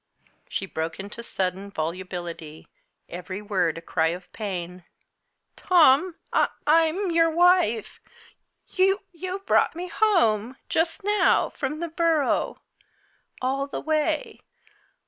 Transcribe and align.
She 0.49 0.65
broke 0.65 0.99
into 0.99 1.21
sudden 1.21 1.69
volubility, 1.69 2.67
every 3.07 3.39
word 3.39 3.77
a 3.77 3.81
cry 3.81 4.07
of 4.07 4.33
pain. 4.33 4.83
"Tom, 5.55 6.15
I'm 6.33 6.49
I'm 6.65 7.11
your 7.11 7.29
wife! 7.29 8.01
You 8.69 9.01
you 9.11 9.43
brought 9.45 9.75
me 9.75 9.89
home! 9.89 10.57
Just 10.69 11.03
now! 11.03 11.49
from 11.51 11.81
the 11.81 11.87
Borough! 11.87 12.63
all 13.43 13.67
the 13.67 13.79
way! 13.79 14.41